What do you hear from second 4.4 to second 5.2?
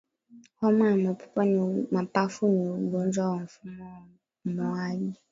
upumuaji